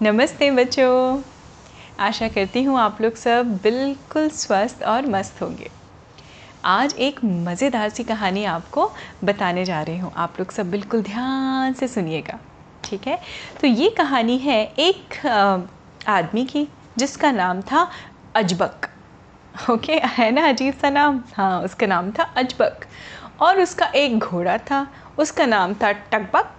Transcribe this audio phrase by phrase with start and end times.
[0.00, 1.22] नमस्ते बच्चों।
[2.00, 5.70] आशा करती हूँ आप लोग सब बिल्कुल स्वस्थ और मस्त होंगे।
[6.64, 8.86] आज एक मज़ेदार सी कहानी आपको
[9.24, 12.38] बताने जा रही हूँ। आप लोग सब बिल्कुल ध्यान से सुनिएगा,
[12.84, 13.18] ठीक है?
[13.60, 15.26] तो ये कहानी है एक
[16.06, 16.66] आदमी की,
[16.98, 17.88] जिसका नाम था
[18.36, 18.88] अजबक।
[19.70, 21.22] ओके, है ना अजीब सा नाम?
[21.34, 22.86] हाँ उसका नाम था अजबक।
[23.40, 24.86] और उसका एक घोड़ा था,
[25.18, 26.54] उसका नाम था टकबक।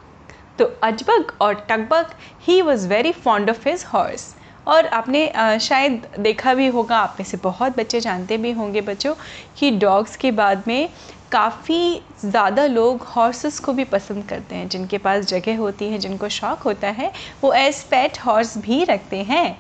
[0.60, 2.10] तो अजबक और टकबक
[2.48, 4.34] he was very fond of his horse
[4.68, 9.14] और आपने शायद देखा भी होगा, आप में से बहुत बच्चे जानते भी होंगे बच्चों,
[9.60, 10.90] कि डॉग्स के बाद में
[11.32, 16.30] काफ़ी ज़्यादा लोग हॉर्सेस को भी पसंद करते हैं। जिनके पास जगह होती है, जिनको
[16.30, 17.12] शौक़ होता है,
[17.44, 19.60] वो एज पेट हॉर्स भी रखते हैं।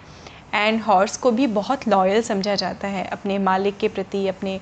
[0.55, 4.59] एंड हॉर्स को भी बहुत लॉयल समझा जाता है। अपने मालिक के प्रति, अपने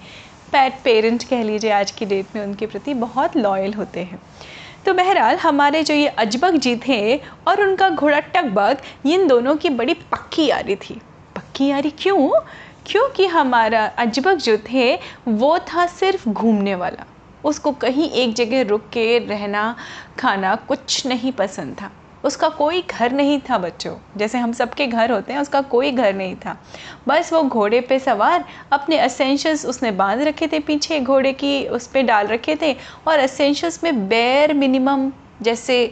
[0.53, 4.19] पेट पेरेंट कह लीजिए, आज की डेट में उनके प्रति बहुत लॉयल होते हैं।
[4.87, 9.69] तो बहरहाल, हमारे जो ये अजबक जी थे और उनका घोड़ा टकबक इन दोनों की
[9.69, 11.01] बड़ी पक्की यारी थी।
[11.35, 12.41] पक्की यारी क्यों?
[12.85, 17.05] क्योंकि हमारा अजबक जो थे, वो था सिर्फ़ घूमने वाला।
[17.43, 19.75] उसको कहीं एक जगह रुक के रहना,
[20.19, 21.91] खाना कुछ नहीं पसंद था।
[22.23, 26.13] उसका कोई घर नहीं था, बच्चों। जैसे हम सबके घर होते हैं, उसका कोई घर
[26.15, 26.57] नहीं था।
[27.07, 31.87] बस वो घोड़े पे सवार, अपने असेंशल्स उसने बाँध रखे थे पीछे, घोड़े की उस
[31.87, 32.73] पर डाल रखे थे
[33.07, 35.83] और असेंशल्स में बेर मिनिमम जैसे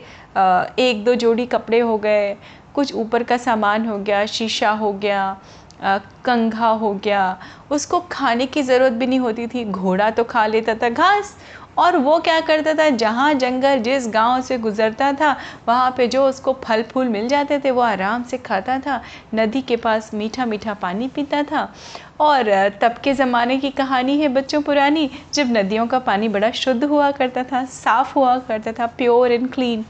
[0.79, 2.35] एक दो जोड़ी कपड़े हो गए,
[2.75, 5.37] कुछ ऊपर का सामान हो गया, शीशा हो गया
[6.25, 7.37] कंघा हो गया।
[7.71, 11.35] उसको खाने की ज़रूरत भी नहीं होती थी। घोड़ा तो खा लेता था, घास
[11.77, 12.89] और वो क्या करता था?
[12.89, 15.37] जहाँ जंगल जिस गाँव से गुज़रता था,
[15.67, 19.01] वहाँ पे जो उसको फल फूल मिल जाते थे, वो आराम से खाता था।
[19.35, 21.73] नदी के पास मीठा मीठा पानी पीता था।
[22.19, 26.83] और तब के ज़माने की कहानी है बच्चों पुरानी, जब नदियों का पानी बड़ा शुद्ध
[26.83, 29.85] हुआ करता था, साफ़ हुआ करता था, प्योर एंड क्लीन।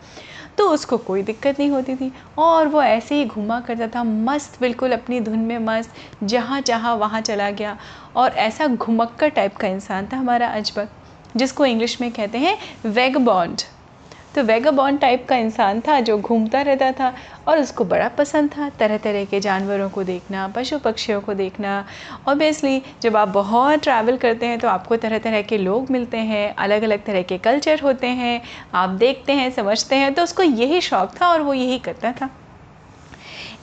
[0.58, 4.58] तो उसको कोई दिक्कत नहीं होती थी। और वो ऐसे ही घूमा करता था, मस्त,
[4.62, 5.92] बिल्कुल अपनी धुन में मस्त
[6.24, 7.78] जहाँ चाह वहाँ चला गया।
[8.16, 10.90] और ऐसा घुमक्कर टाइप का इंसान था हमारा अजबक।
[11.36, 13.62] जिसको इंग्लिश में कहते हैं वेगबॉन्ड
[14.36, 17.14] तो वेगाबॉन्ड टाइप का इंसान था जो घूमता रहता था
[17.48, 21.86] और उसको बड़ा पसंद था। तरह तरह के जानवरों को देखना पशु पक्षियों को देखना।
[22.28, 26.54] ऑब्वियसली जब आप बहुत ट्रैवल करते हैं तो आपको तरह तरह के लोग मिलते हैं
[26.56, 28.42] अलग अलग तरह के कल्चर होते हैं।
[28.74, 32.30] आप देखते हैं, समझते हैं तो उसको यही शौक़ था और वो यही करता था।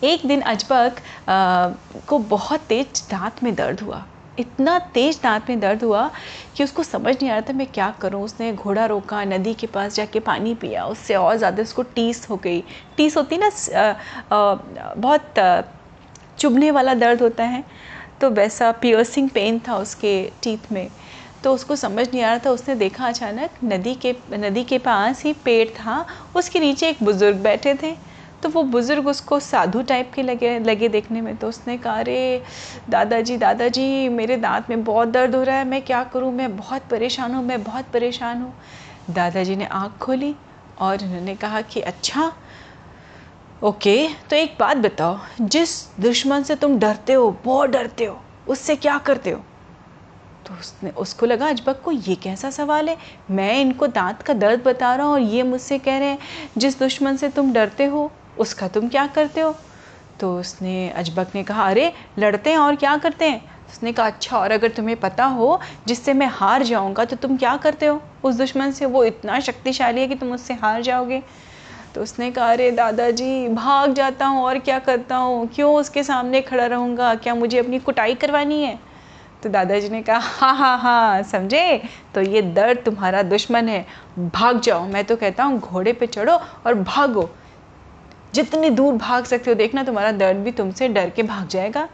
[0.04, 1.02] एक दिन अजबक
[2.08, 4.04] को बहुत तेज दांत में दर्द हुआ।
[4.38, 6.10] इतना तेज़ दांत में दर्द हुआ
[6.56, 9.66] कि उसको समझ नहीं आ रहा था मैं क्या करूँ। उसने घोड़ा रोका, नदी के
[9.68, 12.60] पास जाके पानी पिया, उससे और ज़्यादा उसको टीस हो गई।
[12.96, 13.50] टीस होती ना
[14.96, 15.34] बहुत
[16.38, 17.64] चुभने वाला दर्द होता है
[18.20, 20.88] तो वैसा पियर्सिंग पेन था उसके टीथ में।
[21.44, 25.22] तो उसको समझ नहीं आ रहा था, उसने देखा अचानक नदी के नदी के पास
[25.24, 26.04] ही पेड़ था,
[26.36, 27.94] उसके नीचे एक बुज़ुर्ग बैठे थे।
[28.42, 32.42] तो वो बुज़ुर्ग उसको साधु टाइप के लगे लगे देखने में। तो उसने कहा, अरे,
[32.90, 36.32] दादाजी दादाजी, मेरे दांत में बहुत दर्द हो रहा है, मैं क्या करूँ?
[36.32, 38.54] मैं बहुत परेशान हूँ, मैं बहुत परेशान हूँ।
[39.10, 40.34] दादाजी ने आँख खोली
[40.78, 42.32] और उन्होंने कहा कि अच्छा
[43.62, 48.76] ओके तो एक बात बताओ, जिस दुश्मन से तुम डरते हो, बहुत डरते हो, उससे
[48.76, 49.40] क्या करते हो?
[50.46, 52.96] तो उसने, उसको लगा, अजबक को ये कैसा सवाल है?
[53.30, 56.18] मैं इनको दांत का दर्द बता रहा हूँ और ये मुझसे कह रहे हैं,
[56.58, 59.56] जिस दुश्मन से तुम डरते हो उसका तुम क्या करते हो?
[60.20, 63.52] तो उसने, अजबक ने कहा, अरे, लड़ते हैं और क्या करते हैं?
[63.70, 67.56] उसने कहा अच्छा और अगर तुम्हें पता हो जिससे मैं हार जाऊँगा तो तुम क्या
[67.56, 68.02] करते हो?
[68.24, 71.22] उस दुश्मन से वो इतना शक्तिशाली है कि तुम उससे हार जाओगे.
[71.94, 75.46] तो उसने कहा, अरे, दादाजी, भाग जाता हूँ और क्या करता हूँ?
[75.46, 77.14] क्यों उसके सामने खड़ा रहूँगा?
[77.14, 78.78] क्या मुझे अपनी कुटाई करवानी है?
[79.42, 81.82] तो दादाजी ने कहा हाँ हाँ हाँ समझे?
[82.14, 83.86] तो ये दर्द तुम्हारा दुश्मन है।
[84.18, 86.34] भाग जाओ, मैं तो कहता हूँ घोड़े पे चढ़ो
[86.66, 87.30] और भागो।
[88.34, 91.88] जितनी दूर भाग सकते हो, देखना तुम्हारा दर्द भी तुमसे डर के भाग जाएगा।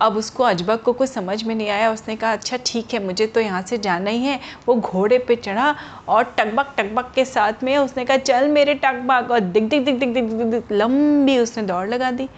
[0.00, 3.26] अब उसको अजबक को कुछ समझ में नहीं आया, उसने कहा अच्छा ठीक है, मुझे
[3.26, 5.74] तो यहाँ से जाना ही है। वो घोड़े पे चढ़ा
[6.08, 9.98] और टकबक टकबक के साथ में उसने कहा, चल मेरे टकबक। और दिख दिख दिख
[9.98, 12.28] दिख दिख दिख दिख लंबी उसने दौड़ लगा दी।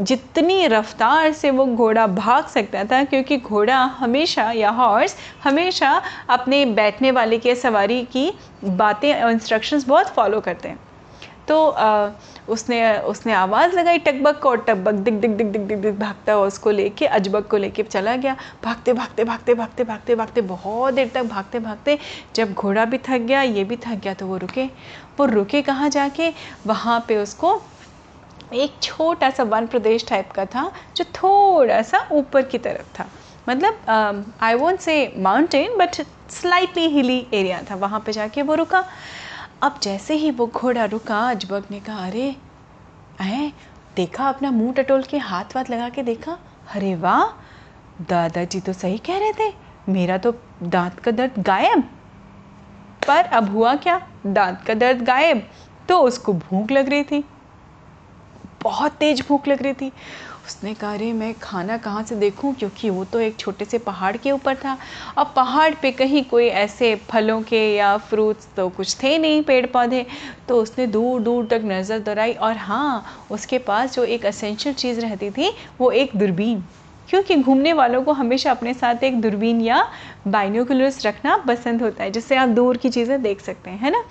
[0.00, 5.90] जितनी रफ्तार से वो घोड़ा भाग सकता था, क्योंकि घोड़ा हमेशा, या हॉर्स हमेशा
[6.30, 8.30] अपने बैठने वाले के सवारी की
[8.64, 10.78] बातें इंस्ट्रक्शंस बहुत फॉलो करते हैं।
[11.48, 12.10] तो आ,
[12.48, 16.32] उसने उसने आवाज़ लगाई टकबक को और टकबक दिख दिख दिख दिख दिख दिख भागता
[16.32, 20.94] हुआ उसको लेके अजबक को लेके चला गया। भागते भागते भागते भागते भागते भागते बहुत
[20.94, 21.98] देर तक भागते भागते
[22.36, 24.64] जब घोड़ा भी थक गया ये भी थक गया तो वो रुके।
[25.18, 26.32] वो रुके कहाँ जाके?
[26.66, 27.60] वहाँ पे उसको
[28.54, 33.08] एक छोटा सा वन प्रदेश टाइप का था जो थोड़ा सा ऊपर की तरफ़ था।
[33.48, 38.84] मतलब I won't say mountain but slightly hilly area था। वहाँ पे जाके वो रुका।
[39.62, 42.34] अब जैसे ही वो घोड़ा रुका अजबक ने कहा, अरे
[43.20, 43.52] हैं
[43.96, 46.36] देखा अपना मुँह टटोल के हाथ वाथ लगा के देखा?
[46.74, 47.24] अरे वाह!
[48.08, 49.52] दादाजी तो सही कह रहे थे,
[49.88, 50.32] मेरा तो
[50.62, 51.82] दांत का दर्द गायब।
[53.06, 54.00] पर अब हुआ क्या?
[54.26, 55.42] दांत का दर्द गायब
[55.88, 57.24] तो उसको भूख लग रही थी।
[58.62, 59.92] बहुत तेज भूख लग रही थी।
[60.48, 62.54] उसने कहा, अरे, मैं खाना कहाँ से देखूँ?
[62.54, 64.76] क्योंकि वो तो एक छोटे से पहाड़ के ऊपर था।
[65.18, 69.66] अब पहाड़ पे कहीं कोई ऐसे फलों के या फ्रूट्स तो कुछ थे नहीं पेड़
[69.66, 70.04] पौधे
[70.48, 75.00] तो उसने दूर दूर तक नज़र दौड़ाई और हाँ उसके पास जो एक असेंशियल चीज़
[75.00, 76.64] रहती थी, वो एक दूरबीन।
[77.08, 79.84] क्योंकि घूमने वालों को हमेशा अपने साथ एक दूरबीन या
[80.28, 84.04] बाइनोकुलर्स रखना पसंद होता है, जिससे आप दूर की चीज़ें देख सकते हैं, है ना?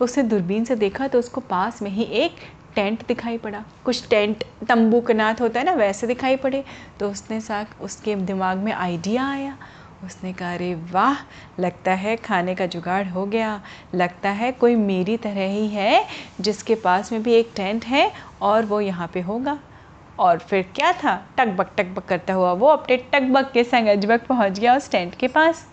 [0.00, 2.36] उसने दूरबीन से देखा तो उसको पास में ही एक
[2.74, 6.64] टेंट दिखाई पड़ा। कुछ टेंट तंबू कनात होता है ना, वैसे दिखाई पड़े।
[7.00, 9.56] तो उसने साथ उसके दिमाग में आइडिया आया।
[10.04, 11.16] उसने कहा, अरे वाह,
[11.60, 13.60] लगता है खाने का जुगाड़ हो गया।
[13.94, 16.04] लगता है कोई मेरी तरह ही है,
[16.40, 18.10] जिसके पास में भी एक टेंट है
[18.42, 19.58] और वो यहाँ पे होगा।
[20.18, 21.16] और फिर क्या था?
[21.38, 25.28] टकबक टकबक करता हुआ वो अपने टकबक के संग अजबक पहुँच गया उस टेंट के
[25.28, 25.66] पास।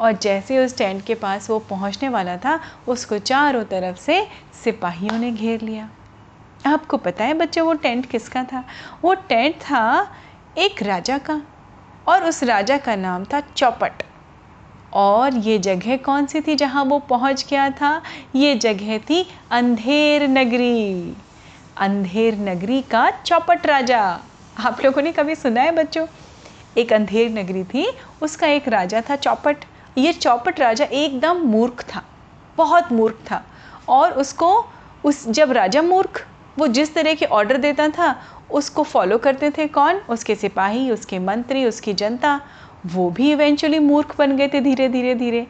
[0.00, 4.26] और जैसे उस टेंट के पास वो पहुँचने वाला था, उसको चारों तरफ़ से
[4.64, 5.90] सिपाहियों ने घेर लिया।
[6.66, 8.64] आपको पता है बच्चों, वो टेंट किसका था?
[9.02, 10.14] वो टेंट था
[10.58, 11.42] एक राजा का,
[12.08, 13.92] और उस राजा का नाम था चौपट।
[14.92, 18.02] और ये जगह कौन सी थी जहाँ वो पहुँच गया था?
[18.34, 21.16] ये जगह थी अंधेर नगरी।
[21.76, 24.20] अंधेर नगरी का चौपट राजा।
[24.66, 26.06] आप लोगों ने कभी सुना है बच्चों?
[26.78, 27.92] एक अंधेर नगरी थी,
[28.22, 29.56] उसका एक राजा था चौपट।
[29.98, 32.02] ये चौपट राजा एकदम मूर्ख था,
[32.56, 33.44] बहुत मूर्ख था।
[33.88, 34.64] और उसको
[35.04, 36.26] उस, जब राजा मूर्ख,
[36.58, 39.94] वो जिस तरह के ऑर्डर देता था, उसको फॉलो करते थे कौन?
[39.94, 42.40] उसके सिपाही, उसके मंत्री, उसकी जनता,
[42.86, 45.46] वो भी इवेंचुअली मूर्ख बन गए थे धीरे धीरे धीरे।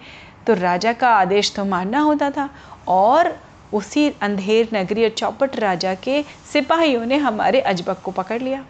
[0.47, 2.51] तो राजा का आदेश तो मानना होता था।
[2.89, 3.41] और
[3.73, 8.65] उसी अंधेर नगरी और चौपट राजा के सिपाहियों ने हमारे अजबक को पकड़ लिया।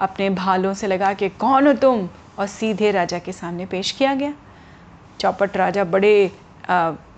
[0.00, 2.08] अपने भालों से लगा के कौन हो तुम?
[2.38, 4.32] और सीधे राजा के सामने पेश किया गया।
[5.20, 6.32] चौपट राजा बड़े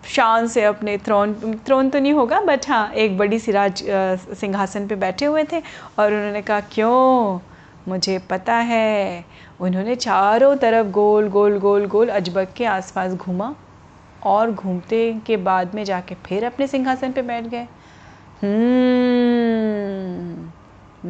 [0.07, 3.85] शान से अपने थ्रोन थ्रोन तो नहीं होगा बट हाँ एक बड़ी सी राज
[4.41, 5.63] सिंहासन पे बैठे हुए थे
[5.99, 7.39] और उन्होंने कहा क्यों?
[7.89, 9.25] मुझे पता है।
[9.61, 13.55] उन्होंने चारों तरफ़ गोल गोल गोल गोल अजबक के आसपास घूमा
[14.25, 17.69] और घूमते के बाद में जाके फिर अपने सिंहासन पे बैठ गए।
[18.43, 20.51] हम्म,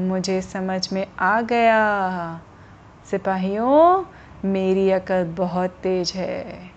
[0.08, 2.40] मुझे समझ में आ गया।
[3.10, 4.04] सिपाहियों
[4.44, 6.69] मेरी अकल बहुत तेज है।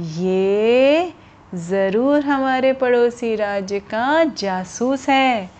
[0.00, 1.12] ये
[1.54, 5.50] ज़रूर हमारे पड़ोसी राज्य का जासूस है।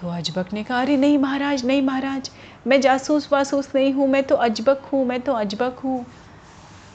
[0.00, 2.30] तो अजबक ने कहा, अरे नहीं महाराज नहीं महाराज,
[2.66, 6.06] मैं जासूस वासूस नहीं हूँ, मैं तो अजबक हूँ, मैं तो अजबक हूँ।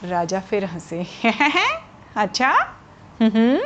[0.03, 1.05] राजा फिर हंसे।
[2.17, 2.51] अच्छा?
[3.21, 3.59] हम्म।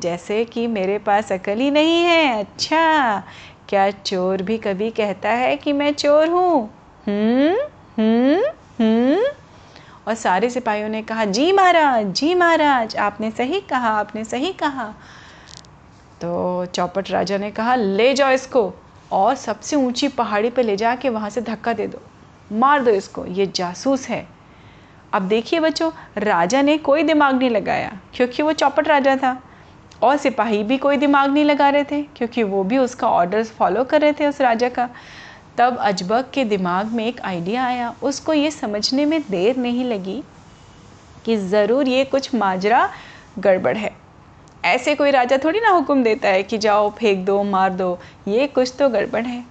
[0.00, 3.22] जैसे कि मेरे पास अकल ही नहीं है। अच्छा
[3.68, 6.70] क्या चोर भी कभी कहता है कि मैं चोर हूँ?
[7.06, 7.54] हम्म
[7.98, 8.44] हम्म
[8.80, 9.43] हम्म।
[10.08, 14.94] और सारे सिपाहियों ने कहा, जी महाराज जी महाराज, आपने सही कहा, आपने सही कहा।
[16.20, 18.74] तो चौपट राजा ने कहा, ले जाओ इसको
[19.12, 21.98] और सबसे ऊँची पहाड़ी पर ले जा जाके वहाँ से धक्का दे दो।
[22.52, 24.28] मार दो इसको, ये जासूस है।
[25.12, 29.42] अब देखिए बच्चों, राजा ने कोई दिमाग नहीं लगाया, क्योंकि वो चौपट राजा था।
[30.02, 33.84] और सिपाही भी कोई दिमाग नहीं लगा रहे थे, क्योंकि वो भी उसका ऑर्डर्स फॉलो
[33.84, 34.88] कर रहे थे उस राजा का।
[35.58, 40.22] तब अजबक के दिमाग में एक आइडिया आया। उसको ये समझने में देर नहीं लगी
[41.24, 42.88] कि ज़रूर ये कुछ माजरा
[43.38, 43.90] गड़बड़ है।
[44.64, 48.46] ऐसे कोई राजा थोड़ी ना हुक्म देता है कि जाओ, फेंक दो, मार दो, ये
[48.46, 49.44] कुछ तो गड़बड़ है।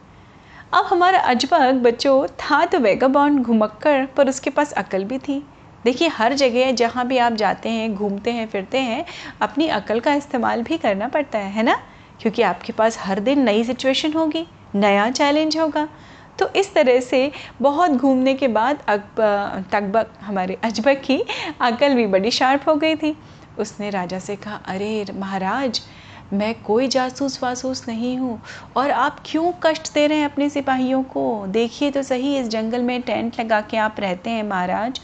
[0.73, 5.43] अब हमारा अजबक बच्चों था तो वेगाबॉन्ड घुमक्कर पर उसके पास अकल भी थी।
[5.85, 9.05] देखिए, हर जगह जहाँ भी आप जाते हैं, घूमते हैं, फिरते हैं,
[9.41, 11.79] अपनी अकल का इस्तेमाल भी करना पड़ता है है ना?
[12.21, 14.45] क्योंकि आपके पास हर दिन नई सिचुएशन होगी।
[14.75, 15.87] नया चैलेंज होगा।
[16.39, 21.21] तो इस तरह से बहुत घूमने के बाद अकब तकबक हमारे अजबक की
[21.61, 23.15] अकल भी बड़ी शार्प हो गई थी।
[23.59, 25.81] उसने राजा से कहा अरे महाराज
[26.33, 28.39] मैं कोई जासूस वासूस नहीं हूँ
[28.77, 31.45] और आप क्यों कष्ट दे रहे हैं अपने सिपाहियों को?
[31.47, 35.01] देखिए तो सही इस जंगल में टेंट लगा के आप रहते हैं महाराज।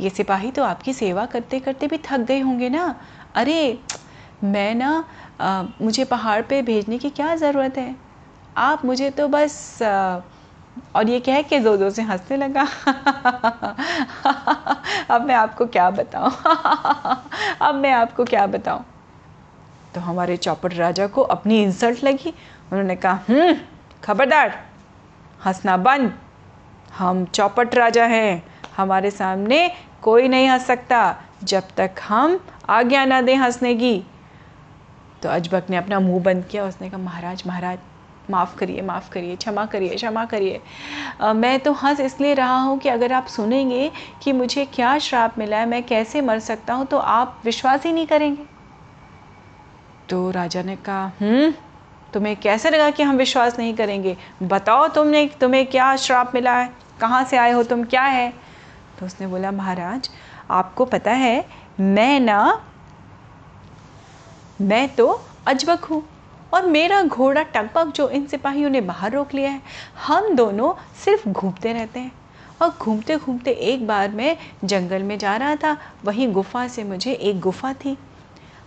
[0.00, 2.94] ये सिपाही तो आपकी सेवा करते करते भी थक गए होंगे ना।
[3.34, 3.78] अरे
[4.44, 5.04] मैं ना
[5.40, 7.94] आ, मुझे पहाड़ पे भेजने की क्या ज़रूरत है?
[8.56, 12.62] आप मुझे तो बस और ये कह के दो दो से हंसने लगा।
[15.10, 16.32] अब मैं आपको क्या बताऊँ?
[17.60, 18.84] अब मैं आपको क्या बताऊँ?
[19.94, 22.30] तो हमारे चौपट राजा को अपनी इंसल्ट लगी।
[22.72, 23.56] उन्होंने कहा हम्म
[24.04, 24.54] खबरदार,
[25.44, 26.12] हंसना बंद।
[26.98, 28.42] हम चौपट राजा हैं।
[28.76, 29.70] हमारे सामने
[30.02, 34.04] कोई नहीं हंस सकता, जब तक हम आज्ञा ना दें हंसने की।
[35.22, 37.78] तो अजबक ने अपना मुँह बंद किया। उसने कहा, महाराज महाराज
[38.30, 40.60] माफ़ करिए माफ़ करिए, क्षमा करिए क्षमा करिए।
[41.34, 43.90] मैं तो हंस इसलिए रहा हूँ कि अगर आप सुनेंगे
[44.22, 47.92] कि मुझे क्या श्राप मिला है, मैं कैसे मर सकता हूँ तो आप विश्वास ही
[47.92, 48.46] नहीं करेंगे।
[50.08, 51.52] तो राजा ने कहा हम्म
[52.12, 54.16] तुम्हें कैसे लगा कि हम विश्वास नहीं करेंगे?
[54.42, 56.68] बताओ तुमने, तुम्हें क्या श्राप मिला है?
[57.00, 57.84] कहाँ से आए हो तुम?
[57.84, 58.32] क्या है?
[58.98, 60.10] तो उसने बोला, महाराज,
[60.50, 61.44] आपको पता है,
[61.80, 62.60] मैं ना,
[64.60, 65.08] मैं तो
[65.46, 66.02] अजबक हूँ।
[66.54, 69.62] और मेरा घोड़ा टकबक जो इन सिपाहियों ने बाहर रोक लिया है,
[70.06, 72.12] हम दोनों सिर्फ़ घूमते रहते हैं।
[72.62, 77.12] और घूमते घूमते एक बार मैं जंगल में जा रहा था, वहीं गुफा से मुझे
[77.12, 77.98] एक गुफा थी।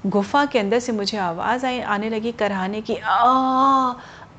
[0.06, 3.94] गुफा के अंदर से मुझे आवाज़ आई, आने लगी कराने की, आ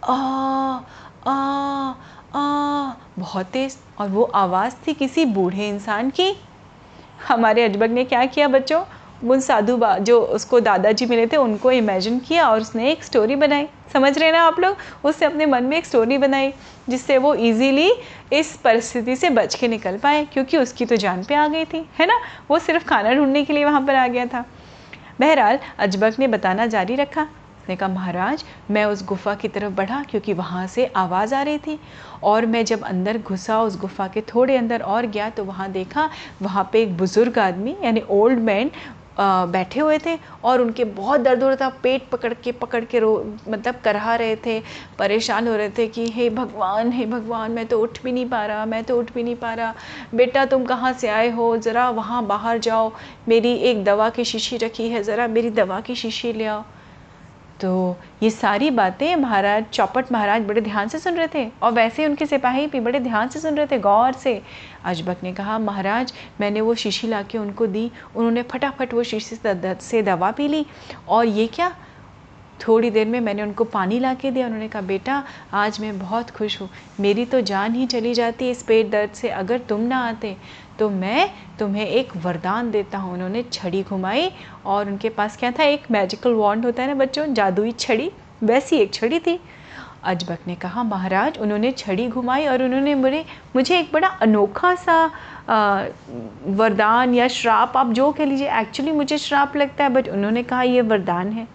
[0.04, 0.80] आ
[1.26, 1.94] आ
[2.34, 6.36] आ। बहुत तेज़, और वो आवाज़ थी किसी बूढ़े इंसान की।
[7.28, 8.84] हमारे अजबक ने क्या किया बच्चों?
[9.24, 13.36] उन साधु बा, जो उसको दादाजी मिले थे, उनको इमेजिन किया और उसने एक स्टोरी
[13.36, 14.76] बनाई। समझ रहे ना आप लोग?
[15.04, 16.52] उससे अपने मन में एक स्टोरी बनाई,
[16.88, 17.92] जिससे वो इजीली
[18.32, 21.88] इस परिस्थिति से बच के निकल पाए, क्योंकि उसकी तो जान पे आ गई थी,
[21.98, 22.20] है ना?
[22.50, 24.44] वो सिर्फ़ खाना ढूँढने के लिए वहाँ पर आ गया था।
[25.20, 30.02] बहरहाल, अजबक ने बताना जारी रखा। उसने कहा, महाराज, मैं उस गुफ़ा की तरफ़ बढ़ा,
[30.02, 31.78] क्योंकि वहाँ से आवाज़ आ रही थी।
[32.22, 36.10] और मैं जब अंदर घुसा, उस गुफ़ा के थोड़े अंदर और गया तो वहाँ देखा,
[36.42, 38.70] वहाँ पे एक बुज़ुर्ग आदमी, यानी ओल्ड मैन
[39.20, 42.98] बैठे हुए थे और उनके बहुत दर्द हो रहा था, पेट पकड़ के पकड़ के
[42.98, 43.12] रो
[43.48, 44.60] मतलब करहा रहे थे,
[44.98, 48.44] परेशान हो रहे थे कि, हे भगवान हे भगवान, मैं तो उठ भी नहीं पा
[48.46, 49.74] रहा, मैं तो उठ भी नहीं पा रहा।
[50.14, 51.56] बेटा, तुम कहाँ से आए हो?
[51.56, 52.92] ज़रा वहाँ बाहर जाओ।
[53.28, 56.64] मेरी एक दवा की शीशी रखी है, ज़रा मेरी दवा की शीशी ले आओ।
[57.60, 62.06] तो ये सारी बातें महाराज चौपट महाराज बड़े ध्यान से सुन रहे थे और वैसे
[62.06, 64.40] उनके सिपाही भी बड़े ध्यान से सुन रहे थे, गौर से।
[64.84, 69.38] अजबक ने कहा, महाराज, मैंने वो शीशी ला के उनको दी, उन्होंने फटाफट वो शीशी
[69.80, 70.64] से दवा पी ली।
[71.08, 71.74] और ये क्या?
[72.60, 75.22] थोड़ी देर में मैंने उनको पानी ला के दिया। उन्होंने कहा, बेटा,
[75.52, 76.68] आज मैं बहुत खुश हूँ।
[77.00, 80.36] मेरी तो जान ही चली जाती इस पेट दर्द से। अगर तुम ना आते
[80.78, 84.30] तो मैं तुम्हें एक वरदान देता हूँ। उन्होंने छड़ी घुमाई
[84.66, 85.64] और उनके पास क्या था?
[85.64, 88.10] एक मैजिकल वॉन्ड होता है ना बच्चों, जादुई छड़ी।
[88.42, 89.38] वैसी एक छड़ी थी।
[90.04, 93.24] अजबक ने कहा, महाराज, उन्होंने छड़ी घुमाई और उन्होंने मुझे
[93.56, 95.04] मुझे एक बड़ा अनोखा सा
[96.48, 100.62] वरदान या श्राप, आप जो कह लीजिए एक्चुअली मुझे श्राप लगता है बट उन्होंने कहा
[100.62, 101.46] यह वरदान है।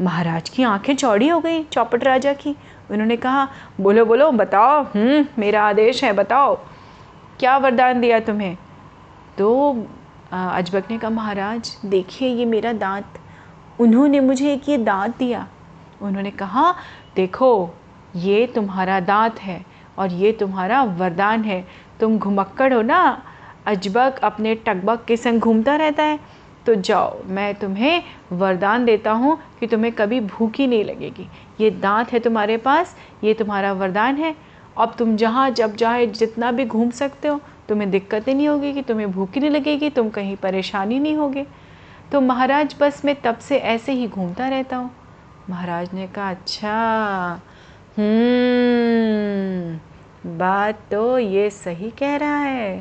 [0.00, 2.54] महाराज की आँखें चौड़ी हो गई, चौपट राजा की।
[2.90, 3.48] उन्होंने कहा,
[3.80, 6.58] बोलो बोलो, बताओ हम्म मेरा आदेश है, बताओ।
[7.40, 8.56] क्या वरदान दिया तुम्हें?
[9.38, 9.70] तो
[10.32, 13.18] अजबक ने कहा, महाराज, देखिए ये मेरा दांत।
[13.80, 15.46] उन्होंने मुझे एक ये दांत दिया।
[16.02, 16.74] उन्होंने कहा,
[17.16, 17.70] देखो,
[18.16, 19.64] ये तुम्हारा दांत है
[19.98, 21.66] और ये तुम्हारा वरदान है।
[22.00, 23.22] तुम घुमक्कड़ हो ना?
[23.66, 26.18] अजबक अपने टकबक के संग घूमता रहता है।
[26.66, 28.02] तो जाओ, मैं तुम्हें
[28.32, 31.28] वरदान देता हूँ कि तुम्हें कभी भूखी नहीं लगेगी।
[31.60, 34.34] ये दांत है तुम्हारे पास, ये तुम्हारा वरदान है।
[34.78, 38.82] अब तुम जहाँ जब चाहे जितना भी घूम सकते हो, तुम्हें दिक्कतें नहीं होगी कि
[38.82, 41.44] तुम्हें भूखी नहीं लगेगी, तुम कहीं परेशानी नहीं होगी।
[42.12, 44.90] तो महाराज बस मैं तब से ऐसे ही घूमता रहता हूँ।
[45.50, 46.72] महाराज ने कहा अच्छा
[47.98, 49.78] हम्म
[50.38, 52.78] बात तो ये सही कह रहा है।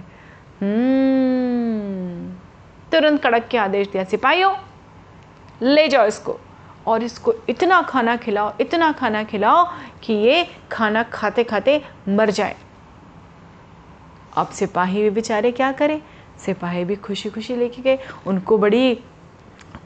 [0.62, 2.32] हम्म
[2.92, 4.54] तुरंत कड़क के आदेश दिया, सिपाहियों,
[5.62, 6.40] ले जाओ इसको।
[6.88, 9.66] और इसको इतना खाना खिलाओ, इतना खाना खिलाओ
[10.04, 12.56] कि ये खाना खाते खाते मर जाए।
[14.38, 16.02] अब सिपाही भी बेचारे क्या करें?
[16.46, 19.00] सिपाही भी खुशी खुशी लेके गए। उनको बड़ी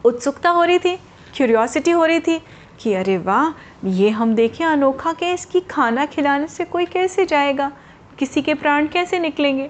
[0.05, 0.96] उत्सुकता हो रही थी
[1.36, 2.41] क्यूरियोसिटी हो रही थी
[2.79, 3.53] कि अरे वाह,
[3.88, 7.72] ये हम देखें अनोखा के इसकी खाना खिलाने से कोई कैसे जाएगा?
[8.20, 9.70] किसी के प्राण कैसे निकलेंगे?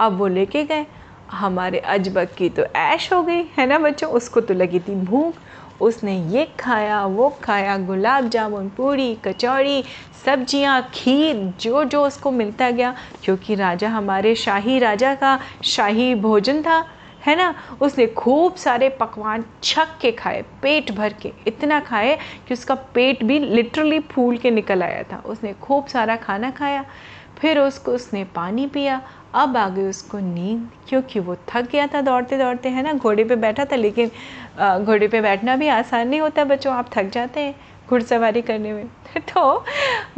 [0.00, 0.86] अब वो लेके गए।
[1.30, 4.10] हमारे अजबक की तो ऐश हो गई, है ना बच्चों?
[4.10, 5.34] उसको तो लगी थी भूख।
[5.80, 9.84] उसने ये खाया, वो खाया, गुलाब जामुन, पूरी, कचौड़ी,
[10.24, 16.62] सब्ज़ियाँ, खीर, जो जो उसको मिलता गया, क्योंकि राजा हमारे शाही राजा का शाही भोजन
[16.62, 16.84] था,
[17.26, 17.54] है ना?
[17.80, 22.18] उसने खूब सारे पकवान छक के खाए, पेट भर के। इतना खाए
[22.48, 26.84] कि उसका पेट भी लिटरली फूल के निकल आया था। उसने खूब सारा खाना खाया,
[27.38, 29.02] फिर उसको, उसने पानी पिया
[29.36, 32.92] अब आ गई उसको नींद, क्योंकि वो थक गया था दौड़ते दौड़ते, है ना?
[32.92, 34.10] घोड़े पे बैठा था, लेकिन
[34.84, 37.54] घोड़े पे बैठना भी आसान नहीं होता बच्चों, आप थक जाते हैं
[37.88, 38.86] घुड़सवारी करने में।
[39.28, 39.64] तो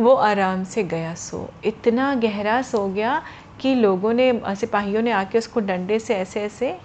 [0.00, 3.20] वो आराम से गया सो, इतना गहरा सो गया
[3.60, 6.76] कि लोगों ने सिपाहियों ने आके उसको डंडे से ऐसे ऐसे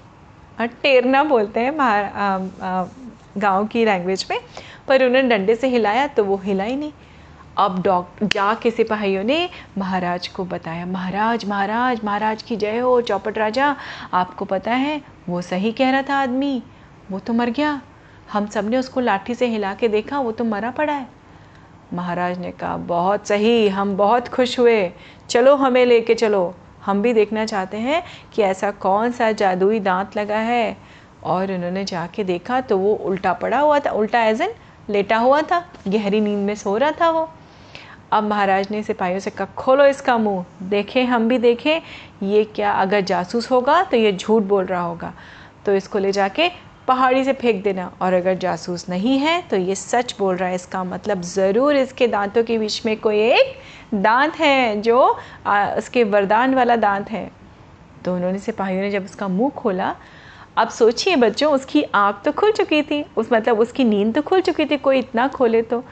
[0.84, 2.90] टेरना बोलते हैं बाहर
[3.38, 4.40] गाँव की लैंग्वेज में,
[4.88, 6.92] पर उन्होंने डंडे से हिलाया तो वो हिला ही नहीं।
[7.58, 13.00] अब डॉक्टर जा के सिपाहियों ने महाराज को बताया, महाराज महाराज महाराज की जय हो,
[13.02, 13.76] चौपट राजा,
[14.14, 16.62] आपको पता है, वो सही कह रहा था आदमी,
[17.12, 17.82] वो तो मर गया,
[18.32, 21.08] हम सबने उसको लाठी से हिला के देखा, वो तो मरा पड़ा है।
[21.94, 24.92] महाराज ने कहा, बहुत सही, हम बहुत खुश हुए,
[25.30, 26.54] चलो हमें लेके चलो,
[26.86, 30.78] हम भी देखना चाहते हैं कि ऐसा कौन सा जादुई दांत लगा है।
[31.24, 34.42] और उन्होंने जाके देखा तो वो उल्टा पड़ा हुआ था, उल्टा एज
[34.90, 37.30] लेटा हुआ था, गहरी नींद में सो रहा था वो।
[38.14, 41.82] अब महाराज ने सिपाहियों से कहा खोलो इसका मुँह देखें हम भी देखें
[42.24, 45.14] ये क्या अगर जासूस होगा तो ये झूठ बोल रहा होगा।
[45.66, 46.50] तो इसको ले जाके
[46.88, 50.56] पहाड़ी से फेंक देना और अगर जासूस नहीं है तो ये सच बोल रहा है
[50.56, 53.56] इसका मतलब। ज़रूर इसके दांतों के बीच में कोई एक
[53.96, 55.00] दांत है जो
[55.48, 57.30] आ, उसके वरदान वाला दांत है।
[58.06, 59.96] तो उन्होंने सिपाहियों ने जब उसका मुँह खोला
[60.58, 64.42] अब सोचिए बच्चों उसकी आँख तो खुल चुकी थी उस मतलब उसकी नींद तो खुल
[64.42, 65.84] चुकी थी कोई इतना खोले तो।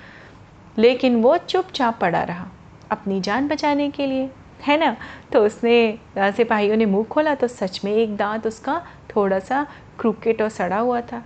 [0.77, 2.45] लेकिन वो चुपचाप पड़ा रहा,
[2.91, 4.29] अपनी जान बचाने के लिए।
[4.63, 4.95] है ना?
[5.33, 9.65] तो उसने सिपाहियों ने मुँह खोला तो सच में एक दांत उसका थोड़ा सा
[9.99, 11.23] क्रिकेट और सड़ा हुआ था।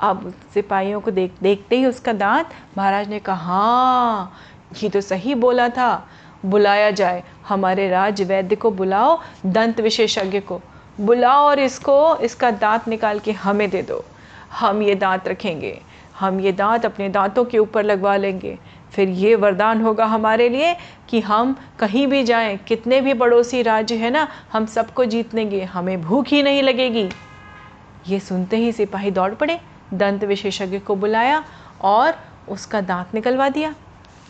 [0.00, 4.32] अब सिपाहियों को देख, देखते ही उसका दांत, महाराज ने कहा हाँ
[4.82, 6.06] ये तो सही बोला था।
[6.46, 10.60] बुलाया जाए, हमारे राज वैद्य को बुलाओ, दंत विशेषज्ञ को।
[11.00, 14.04] बुलाओ और इसको, इसका दांत निकाल के हमें दे दो।
[14.52, 15.78] हम ये दांत रखेंगे।
[16.18, 18.58] हम ये दांत अपने दांतों के ऊपर लगवा लेंगे।
[18.96, 20.74] फिर ये वरदान होगा हमारे लिए
[21.08, 25.62] कि हम कहीं भी जाएँ कितने भी पड़ोसी राज्य है ना हम सबको जीत लेंगे
[25.64, 27.08] हमें भूख ही नहीं लगेगी।
[28.08, 29.60] ये सुनते ही सिपाही दौड़ पड़े
[29.94, 31.42] दंत विशेषज्ञ को बुलाया
[31.84, 32.14] और
[32.48, 33.74] उसका दांत निकलवा दिया।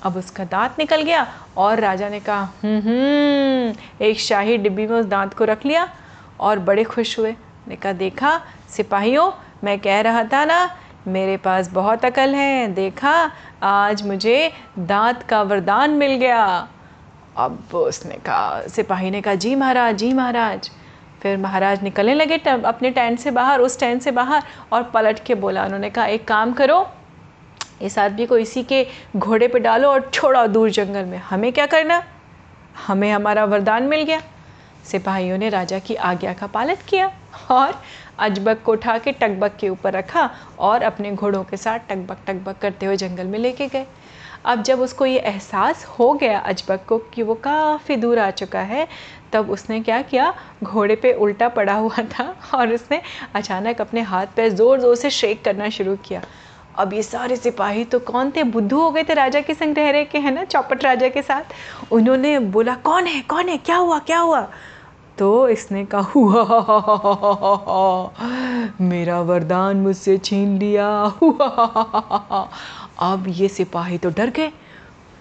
[0.03, 4.97] अब उसका दांत निकल गया और राजा ने कहा हम्म, हम्म एक शाही डिब्बी में
[4.97, 5.89] उस दांत को रख लिया
[6.41, 7.35] और बड़े खुश हुए।
[7.69, 9.31] ने कहा देखा सिपाहियों
[9.65, 10.59] मैं कह रहा था ना
[11.07, 13.31] मेरे पास बहुत अकल है। देखा,
[13.63, 16.69] आज मुझे दांत का वरदान मिल गया।
[17.37, 20.71] अब उसने कहा, सिपाही ने कहा, जी महाराज जी महाराज।
[21.23, 25.35] फिर महाराज निकलने लगे अपने टेंट से बाहर, उस टेंट से बाहर, और पलट के
[25.35, 26.89] बोला, उन्होंने कहा, एक काम करो,
[27.83, 28.87] इस आदमी को इसी के
[29.17, 32.03] घोड़े पे डालो और छोड़ो दूर जंगल में। हमें क्या करना?
[32.87, 34.23] हमें हमारा वरदान मिल गया।
[34.85, 37.11] सिपाहियों ने राजा की आज्ञा का पालन किया
[37.51, 37.81] और
[38.19, 42.59] अजबक को उठा के टकबक के ऊपर रखा और अपने घोड़ों के साथ टकबक टकबक
[42.59, 43.87] करते हुए जंगल में लेके गए।
[44.45, 48.61] अब जब उसको ये एहसास हो गया अजबक को कि वो काफ़ी दूर आ चुका
[48.61, 48.87] है,
[49.33, 50.33] तब उसने क्या किया?
[50.65, 53.01] घोड़े पे उल्टा पड़ा हुआ था और उसने
[53.35, 56.23] अचानक अपने हाथ पे ज़ोर ज़ोर से शेक करना शुरू किया।
[56.79, 58.43] अब ये सारे सिपाही तो कौन थे?
[58.45, 60.45] बुद्धू हो गए थे राजा के संग रह रहे के, है ना?
[60.45, 63.21] चौपट राजा के साथ। उन्होंने बोला, कौन है?
[63.23, 63.57] कौन है?
[63.59, 63.99] क्या हुआ?
[63.99, 64.49] क्या हुआ?
[65.19, 66.41] तो इसने कहा हुआ
[68.81, 70.89] मेरा वरदान मुझसे छीन लिया
[71.23, 72.49] हुआ
[73.03, 74.53] अब ये सिपाही तो डर गए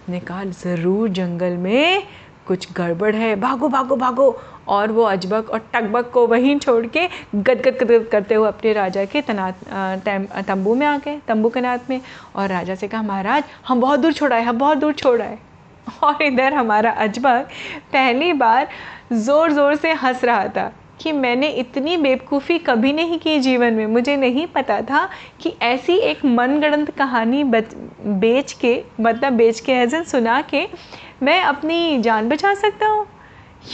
[0.10, 2.03] ने कहा ज़रूर जंगल में
[2.47, 4.29] कुछ गड़बड़ है भागो भागो भागो
[4.67, 9.05] और वो अजबक और टकबक को वहीं छोड़ के गदगद गदगद करते हुए अपने राजा
[9.05, 9.63] के तनात
[10.47, 11.99] तंबू में आ गए तंबू के नाथ में
[12.36, 15.39] और राजा से कहा महाराज हम बहुत दूर छोड़ा है हम बहुत दूर छोड़ा है
[16.03, 17.49] और इधर हमारा अजबक
[17.93, 18.67] पहली बार
[19.13, 23.86] ज़ोर ज़ोर से हंस रहा था कि मैंने इतनी बेवकूफ़ी कभी नहीं की जीवन में।
[23.88, 25.10] मुझे नहीं पता था
[25.41, 30.68] कि ऐसी एक मनगढ़ंत कहानी बच, बेच के मतलब बेच के एजन सुना के
[31.24, 33.06] मैं अपनी जान बचा सकता हूँ?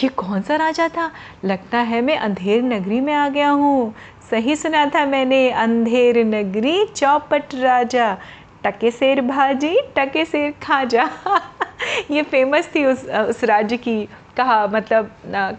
[0.04, 1.12] ये कौन सा राजा था?
[1.46, 3.94] लगता है मैं अंधेर नगरी में आ गया हूँ।
[4.32, 8.18] सही सुना था मैंने, अंधेर नगरी चौपट राजा।
[8.66, 11.10] टके शेर भाजी, टके शेर खाजा।
[12.12, 14.08] ये फ़ेमस थी उस उस राज्य की
[14.42, 15.12] कहा मतलब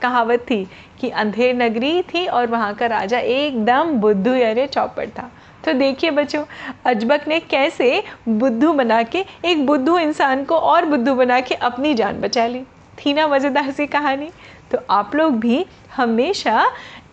[0.02, 0.64] कहावत थी
[1.00, 5.30] कि अंधेर नगरी थी और वहाँ का राजा एकदम बुद्धू यानी चौपट था।
[5.64, 6.44] तो देखिए बच्चों,
[6.86, 11.94] अजबक ने कैसे बुद्धू बना के, एक बुद्धू इंसान को और बुद्धू बना के अपनी
[11.94, 12.62] जान बचा ली।
[12.98, 14.30] थी ना मज़ेदार सी कहानी।
[14.70, 15.64] तो आप लोग भी
[15.96, 16.64] हमेशा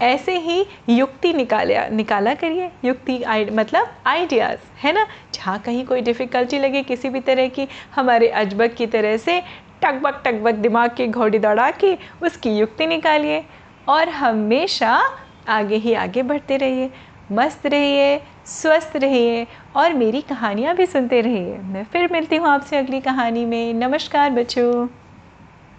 [0.01, 5.05] ऐसे ही युक्ति निकाले, निकाला करिए। युक्ति आई मतलब आइडियाज़ है ना?
[5.33, 9.41] जहाँ कहीं कोई डिफ़िकल्टी लगे किसी भी तरह की, हमारे अजबक की तरह से
[9.81, 13.43] टकबक टकबक दिमाग की घोड़ी दौड़ा के उसकी युक्ति निकालिए
[13.89, 14.99] और हमेशा
[15.47, 16.89] आगे ही आगे बढ़ते रहिए।
[17.31, 22.77] मस्त रहिए, स्वस्थ रहिए और मेरी कहानियाँ भी सुनते रहिए। मैं फिर मिलती हूँ आपसे
[22.77, 24.87] अगली कहानी में। नमस्कार बच्चों।